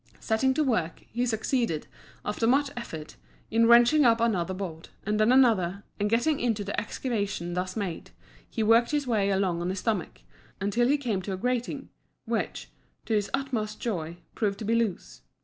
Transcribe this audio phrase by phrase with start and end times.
[0.19, 1.85] Setting to work, he succeeded,
[2.25, 3.17] after much effort,
[3.51, 8.09] in wrenching up another board, and then another, and getting into the excavation thus made,
[8.49, 10.21] he worked his way along on his stomach,
[10.59, 11.89] until he came to a grating,
[12.25, 12.71] which,
[13.05, 15.21] to his utmost joy, proved to be loose.